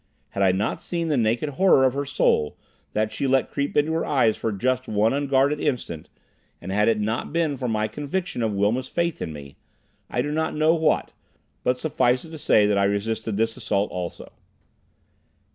[0.29, 2.57] Had I not seen the naked horror of her soul,
[2.93, 6.09] that she let creep into her eyes for just one unguarded instant,
[6.59, 9.57] and had it not been for my conviction of Wilma's faith in me,
[10.09, 11.11] I do not know what
[11.63, 14.31] but suffice it to say that I resisted this assault also.